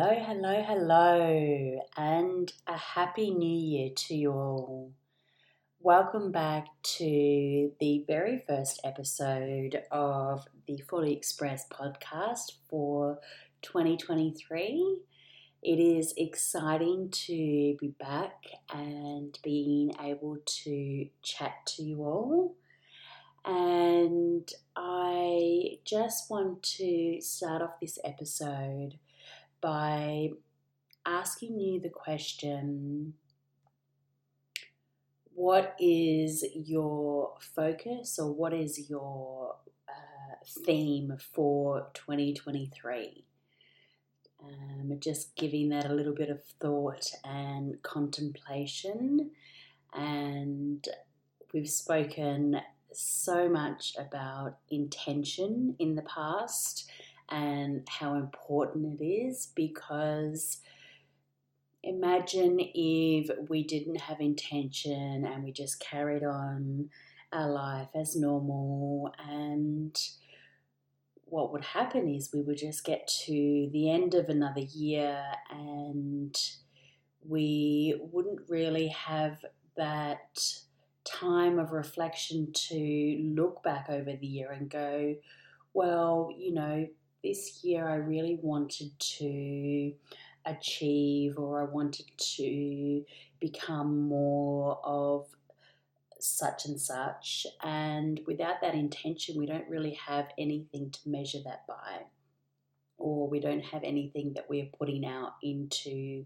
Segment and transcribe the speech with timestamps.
[0.00, 4.92] Hello, hello, hello, and a happy new year to you all.
[5.80, 6.66] Welcome back
[6.98, 13.18] to the very first episode of the Fully Expressed podcast for
[13.62, 15.00] 2023.
[15.64, 22.54] It is exciting to be back and being able to chat to you all.
[23.44, 28.94] And I just want to start off this episode
[29.60, 30.30] by
[31.06, 33.14] asking you the question
[35.38, 39.54] what is your focus or what is your
[39.88, 43.24] uh, theme for 2023?
[44.42, 49.30] Um, just giving that a little bit of thought and contemplation.
[49.94, 50.84] And
[51.54, 52.60] we've spoken
[52.92, 56.90] so much about intention in the past
[57.30, 60.58] and how important it is because
[61.82, 66.88] imagine if we didn't have intention and we just carried on
[67.32, 69.96] our life as normal and
[71.24, 76.34] what would happen is we would just get to the end of another year and
[77.22, 79.44] we wouldn't really have
[79.76, 80.40] that
[81.04, 85.14] time of reflection to look back over the year and go,
[85.72, 86.86] well, you know,
[87.22, 89.92] this year I really wanted to
[90.46, 93.04] achieve or I wanted to
[93.40, 95.26] become more of
[96.20, 97.46] such and such.
[97.62, 102.06] And without that intention, we don't really have anything to measure that by,
[102.96, 106.24] or we don't have anything that we are putting out into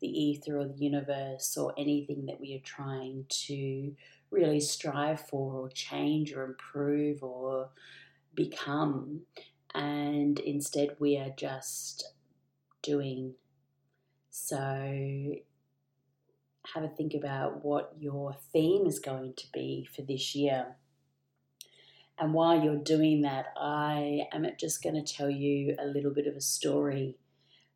[0.00, 3.94] the ether or the universe, or anything that we are trying to
[4.30, 7.68] really strive for, or change, or improve, or
[8.34, 9.20] become
[9.74, 12.12] and instead we are just
[12.82, 13.34] doing.
[14.30, 15.34] So,
[16.74, 20.76] have a think about what your theme is going to be for this year.
[22.18, 26.26] And while you're doing that, I am just going to tell you a little bit
[26.26, 27.16] of a story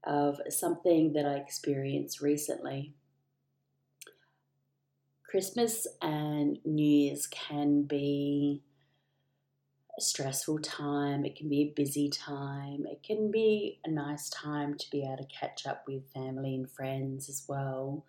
[0.04, 2.94] of something that I experienced recently.
[5.28, 8.62] Christmas and New Year's can be
[9.96, 14.74] a stressful time, it can be a busy time, it can be a nice time
[14.74, 18.04] to be able to catch up with family and friends as well.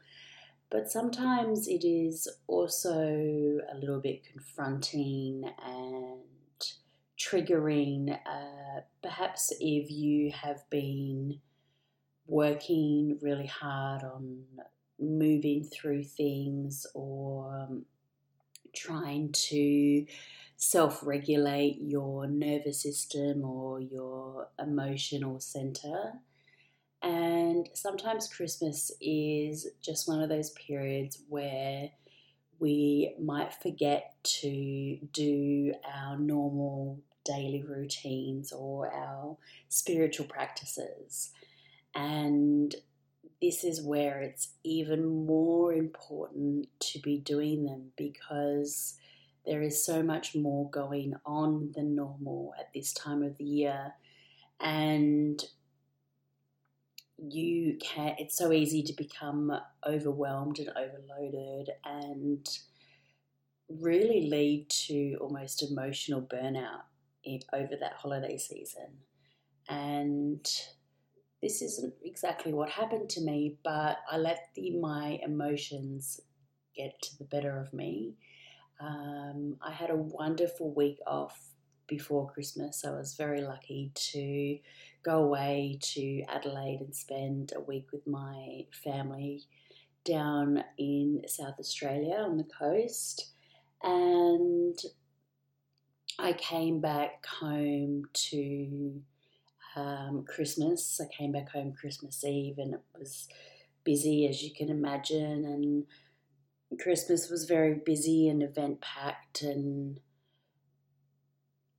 [0.70, 6.20] But sometimes it is also a little bit confronting and
[7.18, 8.20] triggering.
[8.26, 11.40] Uh, perhaps if you have been
[12.28, 14.44] working really hard on
[15.00, 17.86] moving through things or um,
[18.76, 20.06] trying to
[20.58, 26.14] self regulate your nervous system or your emotional center.
[27.02, 31.92] And sometimes Christmas is just one of those periods where
[32.60, 39.38] we might forget to do our normal daily routines or our
[39.70, 41.32] spiritual practices.
[41.94, 42.74] And
[43.42, 48.96] this is where it's even more important to be doing them because
[49.48, 53.94] there is so much more going on than normal at this time of the year.
[54.60, 55.42] And
[57.18, 62.48] you can, it's so easy to become overwhelmed and overloaded and
[63.70, 66.82] really lead to almost emotional burnout
[67.24, 69.00] in, over that holiday season.
[69.70, 70.46] And
[71.42, 76.20] this isn't exactly what happened to me, but I let the, my emotions
[76.76, 78.16] get to the better of me
[78.80, 81.40] um, I had a wonderful week off
[81.88, 82.86] before Christmas.
[82.86, 84.60] I was very lucky to
[85.04, 89.44] go away to Adelaide and spend a week with my family
[90.04, 93.32] down in South Australia on the coast.
[93.84, 94.78] And
[96.20, 99.02] I came back home to
[99.76, 101.00] um, Christmas.
[101.02, 103.28] I came back home Christmas Eve and it was
[103.84, 105.46] busy, as you can imagine.
[105.46, 105.86] And
[106.76, 110.00] Christmas was very busy and event packed, and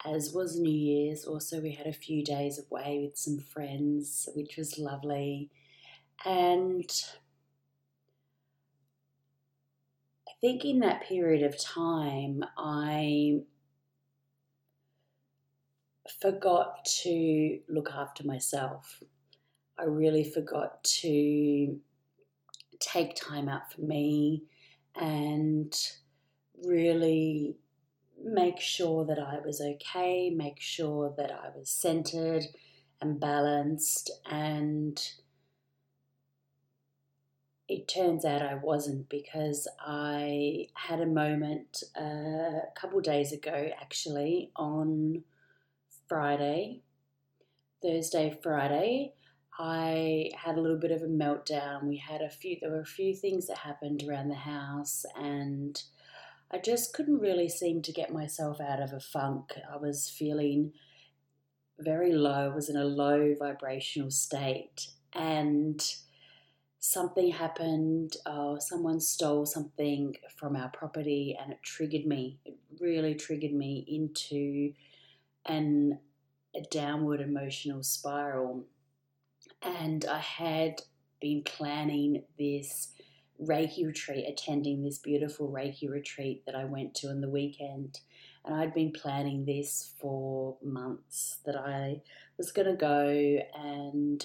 [0.05, 1.25] as was New Year's.
[1.25, 5.51] Also, we had a few days away with some friends, which was lovely.
[6.25, 6.91] And
[10.27, 13.41] I think in that period of time, I
[16.21, 19.03] forgot to look after myself.
[19.79, 21.79] I really forgot to
[22.81, 24.45] take time out for me
[24.99, 25.75] and
[26.65, 27.57] really
[28.23, 32.45] make sure that I was okay, make sure that I was centered
[33.01, 35.01] and balanced, and
[37.69, 43.71] it turns out I wasn't because I had a moment uh, a couple days ago,
[43.81, 45.23] actually, on
[46.09, 46.81] Friday,
[47.83, 49.13] Thursday, Friday.
[49.59, 51.85] I had a little bit of a meltdown.
[51.85, 55.83] We had a few, there were a few things that happened around the house, and
[56.51, 59.55] I just couldn't really seem to get myself out of a funk.
[59.71, 60.73] I was feeling
[61.79, 65.85] very low, I was in a low vibrational state, and
[66.79, 72.39] something happened, uh, someone stole something from our property, and it triggered me.
[72.45, 74.73] It really triggered me into
[75.47, 75.99] an
[76.55, 78.65] a downward emotional spiral.
[79.63, 80.83] And I had
[81.21, 82.93] been planning this
[83.41, 88.01] Reiki retreat, attending this beautiful Reiki retreat that I went to on the weekend.
[88.45, 92.03] And I'd been planning this for months that I
[92.37, 94.25] was going to go, and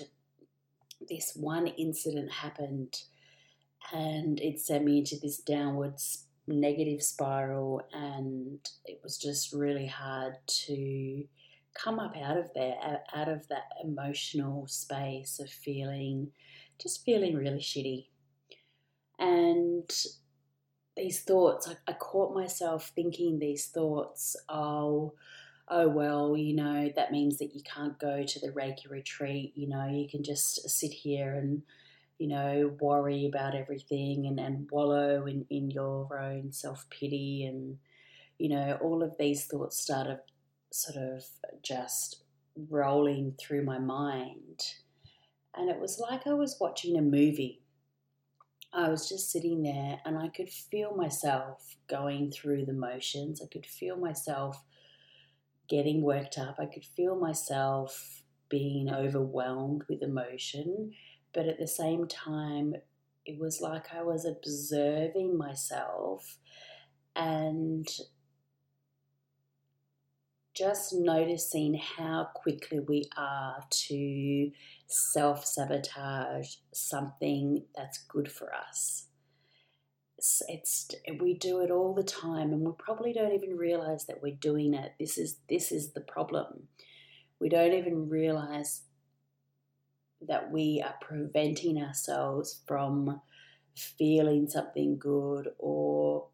[1.09, 2.95] this one incident happened,
[3.91, 5.95] and it sent me into this downward
[6.47, 11.25] negative spiral, and it was just really hard to
[11.73, 12.75] come up out of there,
[13.15, 16.31] out of that emotional space of feeling,
[16.81, 18.07] just feeling really shitty.
[19.19, 19.89] And
[20.95, 25.13] these thoughts, I, I caught myself thinking these thoughts, oh,
[25.67, 29.67] oh well, you know, that means that you can't go to the Reiki retreat, you
[29.67, 31.63] know, you can just sit here and,
[32.19, 37.77] you know, worry about everything and, and wallow in, in your own self pity and,
[38.37, 40.19] you know, all of these thoughts started
[40.73, 41.23] sort of
[41.61, 42.23] just
[42.69, 44.59] rolling through my mind.
[45.55, 47.61] And it was like I was watching a movie.
[48.73, 53.39] I was just sitting there and I could feel myself going through the motions.
[53.39, 54.63] I could feel myself
[55.69, 56.55] getting worked up.
[56.57, 60.93] I could feel myself being overwhelmed with emotion.
[61.35, 62.73] But at the same time,
[63.27, 66.39] it was like I was observing myself
[67.15, 67.87] and
[70.53, 74.51] just noticing how quickly we are to
[74.87, 79.07] self sabotage something that's good for us.
[80.17, 84.21] It's, it's, we do it all the time and we probably don't even realize that
[84.21, 86.69] we're doing it this is this is the problem
[87.43, 88.83] we don't even realize
[90.27, 93.19] that we are preventing ourselves from
[93.75, 96.27] feeling something good or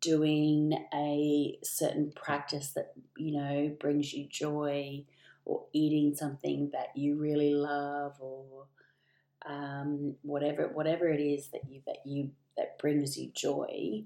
[0.00, 5.04] doing a certain practice that you know brings you joy
[5.44, 8.66] or eating something that you really love or
[9.46, 14.02] um, whatever whatever it is that you that you that brings you joy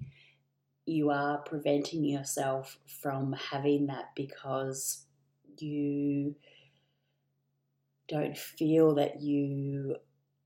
[0.87, 5.05] you are preventing yourself from having that because
[5.59, 6.37] you
[8.09, 9.97] don't feel that you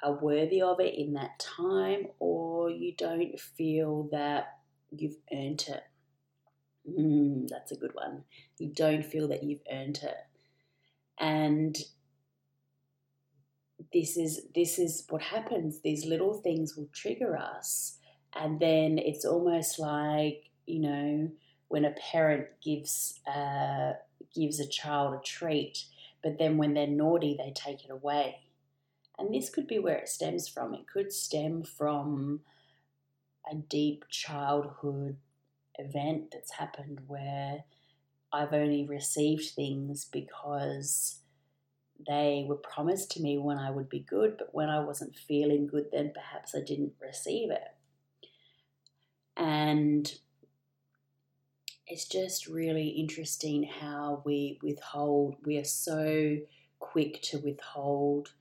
[0.02, 4.59] are worthy of it in that time or you don't feel that
[4.90, 5.82] you've earned it.
[6.88, 8.24] Mm, that's a good one.
[8.58, 10.16] You don't feel that you've earned it.
[11.18, 11.76] And
[13.92, 15.80] this is this is what happens.
[15.80, 17.98] These little things will trigger us,
[18.34, 21.30] and then it's almost like you know
[21.68, 23.92] when a parent gives uh,
[24.34, 25.84] gives a child a treat,
[26.22, 28.40] but then when they're naughty, they take it away.
[29.18, 30.72] And this could be where it stems from.
[30.72, 32.40] It could stem from
[33.50, 35.16] a deep childhood
[35.78, 37.64] event that's happened where
[38.32, 41.20] I've only received things because
[42.06, 45.66] they were promised to me when I would be good, but when I wasn't feeling
[45.66, 47.74] good, then perhaps I didn't receive it.
[49.36, 50.12] And
[51.86, 56.38] it's just really interesting how we withhold, we are so
[56.78, 58.32] quick to withhold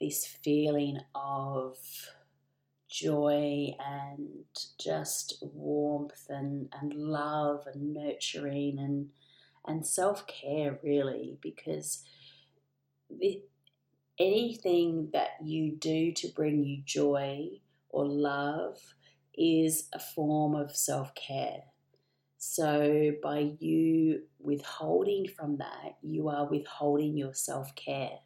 [0.00, 1.76] this feeling of
[2.96, 4.28] joy and
[4.80, 9.10] just warmth and, and love and nurturing and
[9.66, 12.04] and self-care really because
[13.10, 13.42] the,
[14.18, 17.48] anything that you do to bring you joy
[17.88, 18.78] or love
[19.34, 21.64] is a form of self-care.
[22.38, 28.20] So by you withholding from that you are withholding your self-care.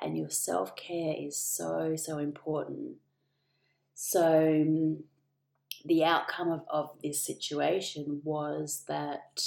[0.00, 2.98] And your self-care is so so important
[4.00, 5.02] so um,
[5.84, 9.42] the outcome of, of this situation was that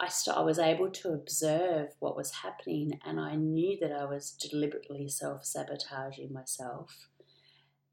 [0.00, 4.06] I, st- I was able to observe what was happening and I knew that I
[4.06, 7.08] was deliberately self sabotaging myself.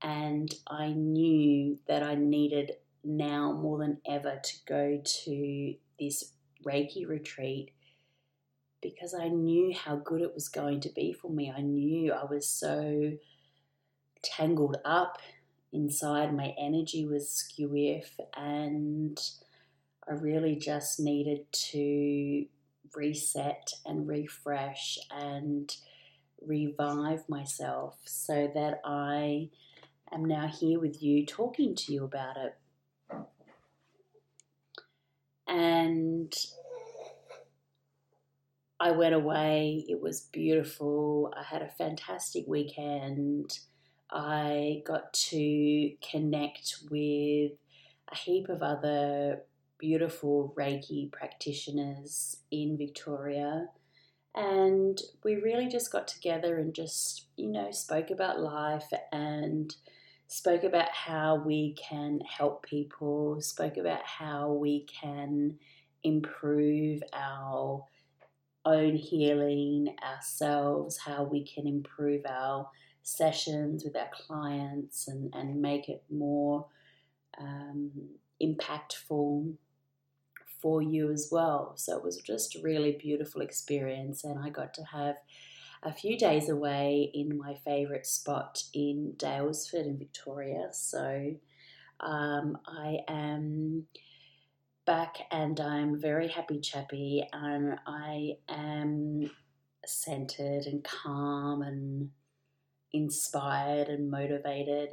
[0.01, 2.71] And I knew that I needed
[3.03, 6.31] now more than ever to go to this
[6.65, 7.71] Reiki retreat
[8.81, 11.51] because I knew how good it was going to be for me.
[11.53, 13.11] I knew I was so
[14.23, 15.19] tangled up
[15.73, 18.01] inside, my energy was skew
[18.35, 19.19] and
[20.09, 22.45] I really just needed to
[22.95, 25.75] reset and refresh and
[26.41, 29.49] revive myself so that I
[30.11, 32.55] am now here with you talking to you about it.
[35.47, 36.33] And
[38.79, 41.33] I went away, it was beautiful.
[41.35, 43.59] I had a fantastic weekend.
[44.11, 47.51] I got to connect with
[48.11, 49.43] a heap of other
[49.77, 53.67] beautiful Reiki practitioners in Victoria.
[54.35, 59.75] And we really just got together and just, you know, spoke about life and
[60.27, 65.57] spoke about how we can help people, spoke about how we can
[66.03, 67.83] improve our
[68.65, 72.69] own healing ourselves, how we can improve our
[73.07, 76.65] sessions with our clients and, and make it more
[77.39, 77.89] um,
[78.43, 79.53] impactful
[80.61, 81.71] for you as well.
[81.77, 85.15] So it was just a really beautiful experience, and I got to have
[85.83, 90.67] a few days away in my favourite spot in Daylesford in Victoria.
[90.73, 91.33] So
[92.01, 93.85] um, I am
[94.85, 99.29] back and I'm very happy chappy and I am
[99.85, 102.09] centered and calm and
[102.93, 104.89] inspired and motivated.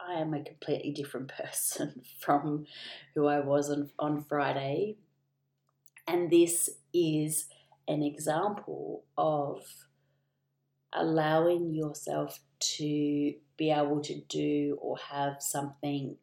[0.00, 2.66] I am a completely different person from
[3.14, 4.96] who I was on, on Friday.
[6.06, 7.46] And this is
[7.86, 9.62] an example of
[10.92, 16.16] allowing yourself to be able to do or have something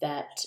[0.00, 0.44] that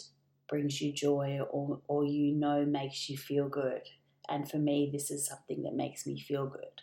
[0.47, 3.81] brings you joy or, or you know makes you feel good.
[4.29, 6.81] And for me, this is something that makes me feel good.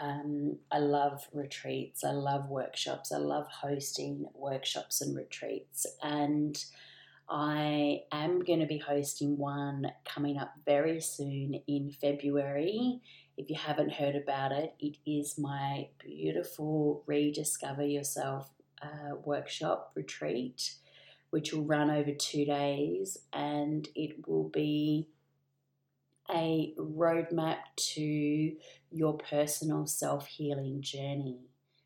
[0.00, 2.04] Um, I love retreats.
[2.04, 3.12] I love workshops.
[3.12, 5.86] I love hosting workshops and retreats.
[6.02, 6.56] And
[7.28, 13.00] I am going to be hosting one coming up very soon in February.
[13.36, 18.50] If you haven't heard about it, it is my beautiful Rediscover Yourself
[18.82, 20.74] uh, workshop retreat,
[21.30, 25.08] which will run over two days and it will be
[26.32, 28.52] a roadmap to
[28.90, 31.38] your personal self healing journey.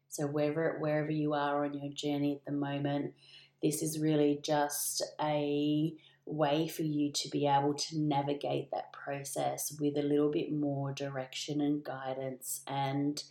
[0.09, 3.15] So, wherever, wherever you are on your journey at the moment,
[3.63, 9.77] this is really just a way for you to be able to navigate that process
[9.81, 13.23] with a little bit more direction and guidance and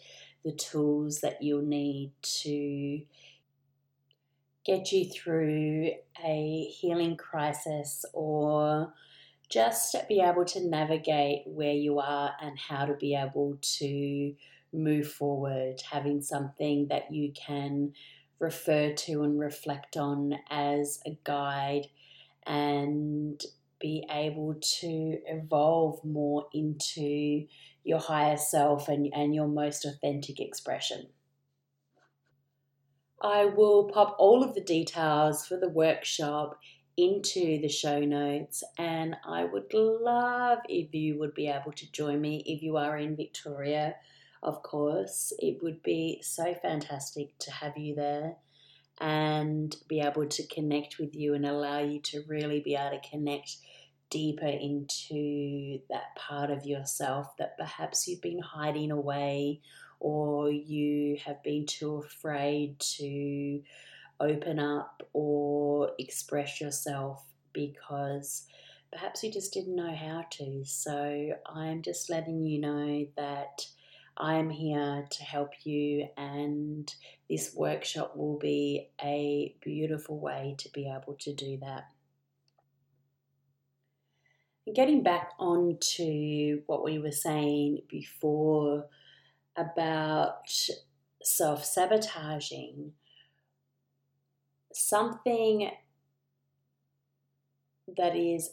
[0.43, 3.01] the tools that you'll need to
[4.65, 5.91] get you through
[6.23, 8.93] a healing crisis or
[9.49, 14.33] just be able to navigate where you are and how to be able to
[14.73, 17.93] move forward, having something that you can
[18.39, 21.87] refer to and reflect on as a guide
[22.45, 23.41] and
[23.79, 27.45] be able to evolve more into
[27.83, 31.07] your higher self and, and your most authentic expression.
[33.21, 36.59] I will pop all of the details for the workshop
[36.97, 42.21] into the show notes, and I would love if you would be able to join
[42.21, 43.95] me if you are in Victoria.
[44.41, 48.35] Of course, it would be so fantastic to have you there
[49.01, 53.09] and be able to connect with you and allow you to really be able to
[53.09, 53.57] connect
[54.09, 59.59] deeper into that part of yourself that perhaps you've been hiding away
[59.99, 63.61] or you have been too afraid to
[64.19, 68.45] open up or express yourself because
[68.91, 70.63] perhaps you just didn't know how to.
[70.65, 73.65] So I'm just letting you know that
[74.17, 76.93] I am here to help you, and
[77.29, 81.89] this workshop will be a beautiful way to be able to do that.
[84.73, 88.85] Getting back on to what we were saying before
[89.57, 90.49] about
[91.21, 92.93] self sabotaging,
[94.75, 95.71] something
[97.97, 98.49] that is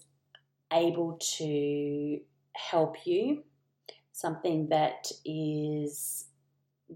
[0.73, 2.21] able to
[2.55, 3.43] help you
[4.13, 6.27] something that is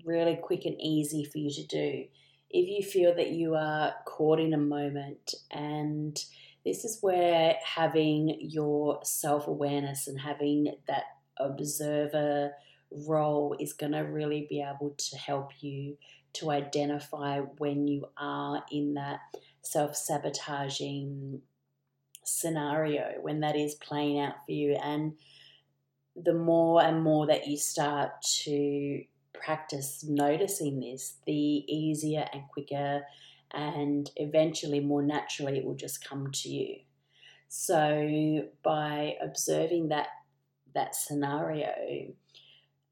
[0.05, 2.05] really quick and easy for you to do.
[2.51, 6.17] If you feel that you are caught in a moment, and
[6.65, 11.05] this is where having your self awareness and having that
[11.39, 12.53] observer
[13.09, 15.97] role is going to really be able to help you
[16.39, 19.21] to identify when you are in that
[19.63, 21.43] self sabotaging
[22.25, 24.77] scenario, when that is playing out for you.
[24.83, 25.15] And
[26.15, 28.11] the more and more that you start
[28.43, 29.03] to
[29.35, 33.03] practice noticing this, the easier and quicker
[33.53, 36.77] and eventually more naturally it will just come to you.
[37.49, 40.09] So by observing that
[40.75, 41.73] that scenario,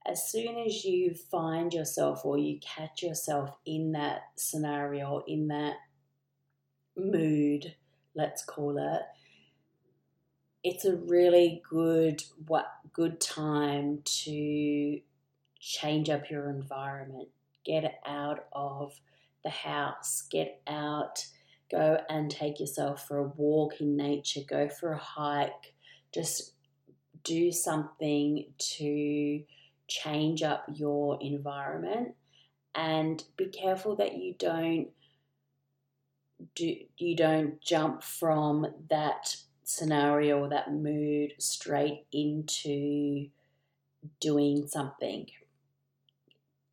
[0.06, 5.76] as soon as you find yourself or you catch yourself in that scenario, in that
[6.96, 7.74] mood,
[8.14, 9.02] let's call it,
[10.62, 15.00] it's a really good what good time to
[15.60, 17.28] change up your environment.
[17.64, 18.92] Get out of
[19.42, 21.26] the house, get out,
[21.70, 25.74] go and take yourself for a walk in nature, go for a hike,
[26.12, 26.52] just
[27.24, 29.42] do something to
[29.88, 32.14] change up your environment
[32.74, 34.88] and be careful that you don't
[36.54, 43.28] do you don't jump from that scenario or that mood straight into
[44.20, 45.26] doing something.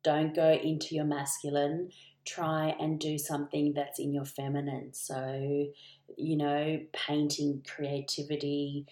[0.02, 1.90] Don't go into your masculine.
[2.26, 4.92] Try and do something that's in your feminine.
[4.92, 5.68] So
[6.16, 8.86] you know painting creativity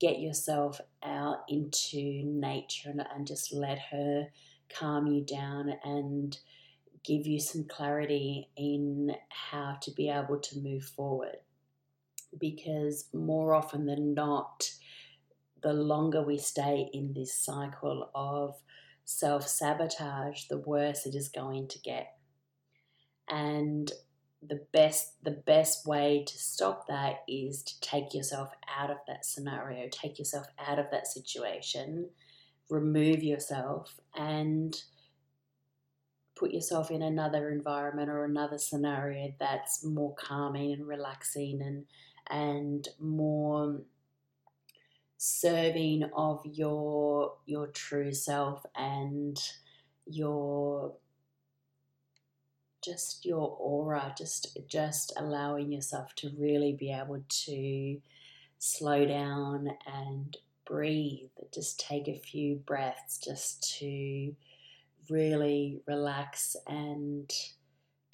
[0.00, 4.28] get yourself out into nature and, and just let her
[4.68, 6.38] calm you down and
[7.04, 11.36] give you some clarity in how to be able to move forward.
[12.38, 14.70] Because more often than not,
[15.62, 18.56] the longer we stay in this cycle of
[19.04, 22.16] self sabotage, the worse it is going to get.
[23.28, 23.90] And
[24.42, 29.24] the best the best way to stop that is to take yourself out of that
[29.24, 32.10] scenario, take yourself out of that situation,
[32.68, 34.82] remove yourself and
[36.36, 41.84] put yourself in another environment or another scenario that's more calming and relaxing and
[42.28, 43.80] and more
[45.16, 49.38] serving of your your true self and
[50.06, 50.94] your
[52.86, 58.00] just your aura, just just allowing yourself to really be able to
[58.58, 61.30] slow down and breathe.
[61.52, 64.34] Just take a few breaths just to
[65.10, 67.30] really relax and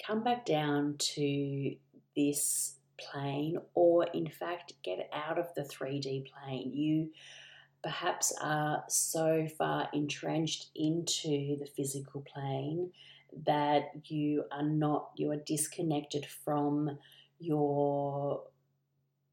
[0.05, 1.75] come back down to
[2.15, 6.73] this plane or in fact get out of the 3D plane.
[6.73, 7.09] You
[7.83, 12.91] perhaps are so far entrenched into the physical plane
[13.45, 16.97] that you are not you are disconnected from
[17.39, 18.43] your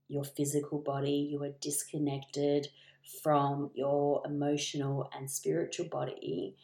[0.08, 2.68] your physical body you are disconnected
[3.22, 6.56] from your emotional and spiritual body.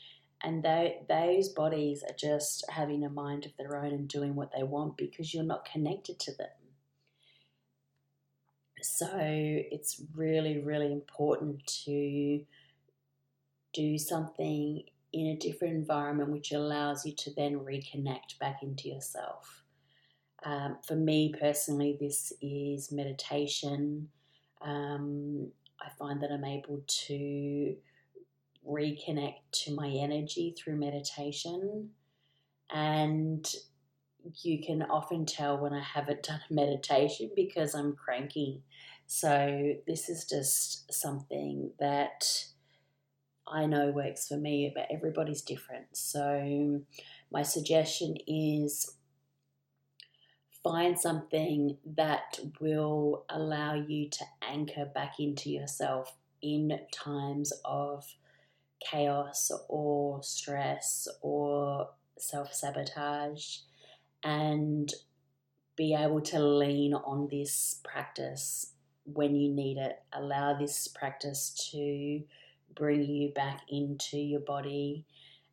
[0.42, 4.52] And they, those bodies are just having a mind of their own and doing what
[4.54, 6.48] they want because you're not connected to them.
[8.82, 12.44] So it's really really important to
[13.72, 14.84] do something
[15.16, 19.64] in a different environment, which allows you to then reconnect back into yourself.
[20.44, 24.08] Um, for me personally, this is meditation.
[24.60, 25.50] Um,
[25.80, 27.76] I find that I'm able to
[28.68, 31.90] reconnect to my energy through meditation.
[32.70, 33.50] And
[34.42, 38.62] you can often tell when I haven't done a meditation because I'm cranky.
[39.06, 42.44] So, this is just something that
[43.48, 45.96] I know works for me, but everybody's different.
[45.96, 46.82] So,
[47.30, 48.96] my suggestion is
[50.62, 58.04] find something that will allow you to anchor back into yourself in times of
[58.80, 63.58] chaos or stress or self sabotage
[64.22, 64.92] and
[65.76, 68.72] be able to lean on this practice
[69.04, 70.02] when you need it.
[70.12, 72.22] Allow this practice to
[72.76, 75.04] bring you back into your body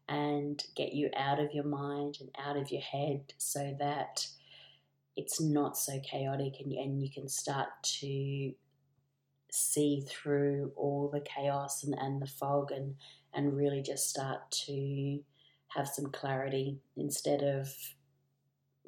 [0.09, 4.27] and get you out of your mind and out of your head so that
[5.15, 8.53] it's not so chaotic and, and you can start to
[9.51, 12.95] see through all the chaos and, and the fog and,
[13.33, 15.19] and really just start to
[15.69, 17.69] have some clarity instead of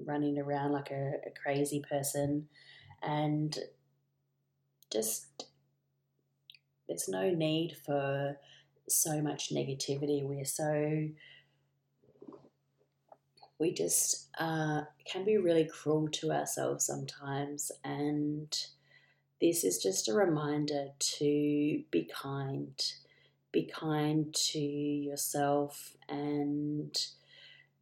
[0.05, 2.47] running around like a, a crazy person
[3.01, 3.59] and
[4.91, 5.45] just
[6.87, 8.37] there's no need for
[8.87, 10.23] so much negativity.
[10.23, 11.09] We're so
[13.57, 18.55] we just uh, can be really cruel to ourselves sometimes, and
[19.41, 22.79] this is just a reminder to be kind.
[23.51, 26.93] Be kind to yourself, and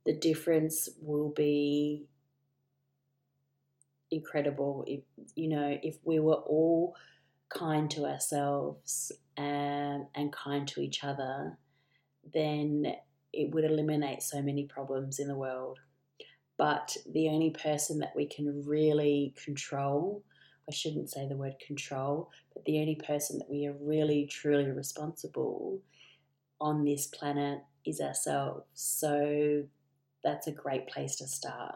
[0.06, 2.06] the difference will be
[4.12, 4.84] incredible.
[4.88, 5.02] If
[5.36, 6.96] you know, if we were all
[7.54, 11.58] kind to ourselves and, and kind to each other,
[12.34, 12.96] then
[13.32, 15.80] it would eliminate so many problems in the world.
[16.58, 20.24] But the only person that we can really control,
[20.70, 24.70] I shouldn't say the word control, but the only person that we are really truly
[24.70, 25.80] responsible
[26.62, 28.66] on this planet is ourselves.
[28.74, 29.64] So
[30.24, 31.76] that's a great place to start.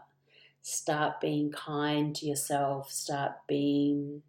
[0.61, 4.21] Start being kind to yourself, start being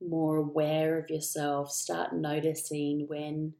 [0.00, 3.54] more aware of yourself, start noticing when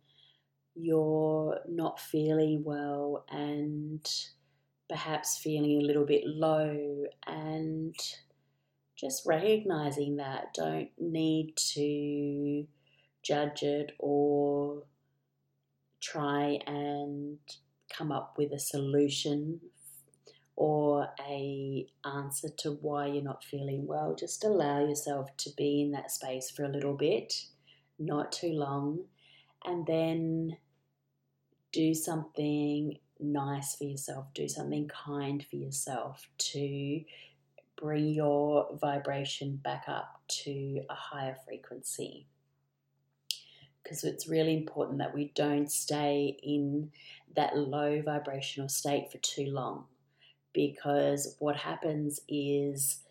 [0.74, 4.06] you're not feeling well and
[4.88, 7.94] perhaps feeling a little bit low and
[8.96, 10.54] just recognizing that.
[10.54, 12.66] Don't need to
[13.22, 14.82] judge it or
[16.02, 17.38] try and
[17.90, 19.60] come up with a solution
[20.56, 25.92] or a answer to why you're not feeling well just allow yourself to be in
[25.92, 27.44] that space for a little bit
[27.98, 28.98] not too long
[29.64, 30.56] and then
[31.72, 37.02] do something nice for yourself do something kind for yourself to
[37.80, 42.26] bring your vibration back up to a higher frequency
[43.86, 46.90] because it's really important that we don't stay in
[47.36, 49.84] that low vibrational state for too long.
[50.56, 53.02] Because what happens is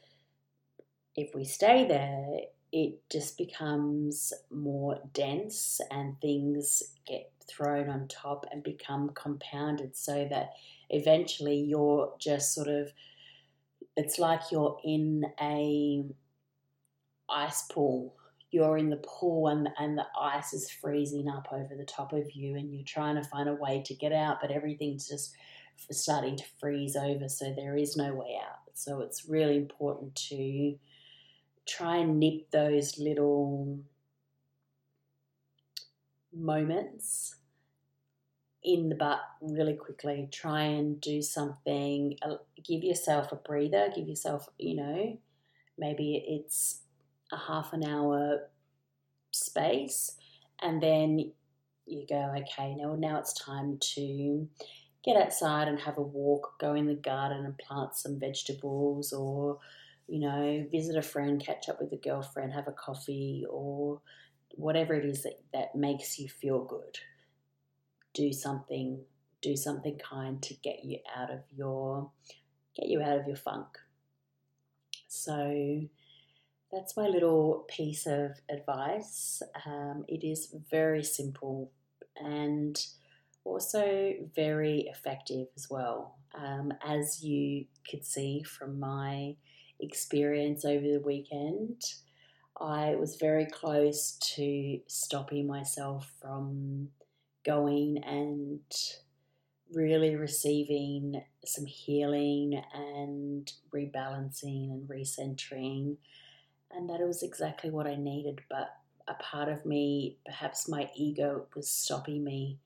[1.15, 2.39] if we stay there,
[2.73, 10.27] it just becomes more dense and things get thrown on top and become compounded so
[10.31, 10.49] that
[10.89, 12.91] eventually you're just sort of
[13.95, 16.03] it's like you're in a
[17.29, 18.15] ice pool.
[18.51, 22.31] You're in the pool and, and the ice is freezing up over the top of
[22.33, 25.33] you and you're trying to find a way to get out, but everything's just
[25.91, 28.59] starting to freeze over, so there is no way out.
[28.73, 30.77] So it's really important to
[31.67, 33.79] try and nip those little
[36.33, 37.35] moments
[38.63, 40.27] in the butt really quickly.
[40.31, 45.17] Try and do something, uh, give yourself a breather, give yourself, you know,
[45.77, 46.81] maybe it's
[47.31, 48.49] a half an hour
[49.31, 50.17] space,
[50.61, 51.31] and then
[51.85, 54.47] you go, okay, now now it's time to
[55.05, 59.59] get outside and have a walk, go in the garden and plant some vegetables, or
[60.07, 64.01] you know, visit a friend, catch up with a girlfriend, have a coffee, or
[64.51, 66.99] whatever it is that, that makes you feel good.
[68.13, 68.99] Do something,
[69.41, 72.09] do something kind to get you out of your
[72.75, 73.67] get you out of your funk.
[75.07, 75.81] So
[76.71, 79.41] that's my little piece of advice.
[79.65, 81.71] Um, it is very simple
[82.17, 82.77] and
[83.45, 86.17] also very effective as well.
[86.33, 89.35] Um, as you could see from my
[89.79, 91.81] experience over the weekend,
[92.59, 96.89] I was very close to stopping myself from
[97.45, 98.59] going and
[99.71, 105.97] really receiving some healing and rebalancing and recentering
[106.75, 108.41] and that was exactly what I needed.
[108.49, 108.69] But
[109.07, 112.59] a part of me, perhaps my ego, was stopping me,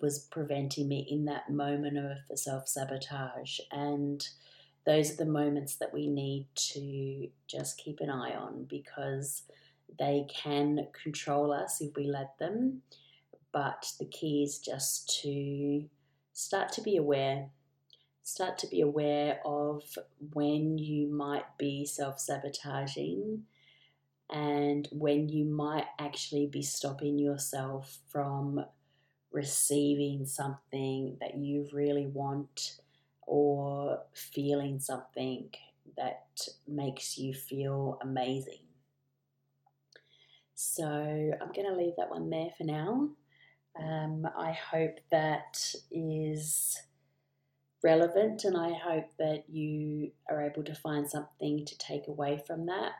[0.00, 3.58] was preventing me in that moment of self sabotage.
[3.70, 4.26] And
[4.86, 9.42] those are the moments that we need to just keep an eye on because
[9.98, 12.82] they can control us if we let them.
[13.52, 15.84] But the key is just to
[16.32, 17.48] start to be aware
[18.28, 19.82] start to be aware of
[20.34, 23.42] when you might be self sabotaging
[24.30, 28.62] and when you might actually be stopping yourself from
[29.38, 32.80] receiving something that you really want
[33.24, 35.48] or feeling something
[35.96, 38.64] that makes you feel amazing.
[40.56, 43.10] So I'm going to leave that one there for now.
[43.80, 46.76] Um, I hope that is
[47.80, 52.66] relevant, and I hope that you are able to find something to take away from
[52.66, 52.94] that.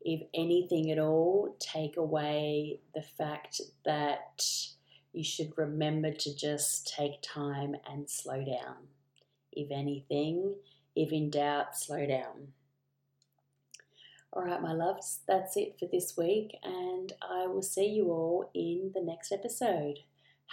[0.00, 4.46] If anything at all, take away the fact that
[5.18, 8.76] you should remember to just take time and slow down.
[9.50, 10.54] If anything,
[10.94, 12.52] if in doubt, slow down.
[14.32, 18.48] All right, my loves, that's it for this week, and I will see you all
[18.54, 19.98] in the next episode.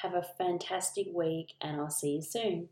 [0.01, 2.69] Have a fantastic week, and I'll see you soon.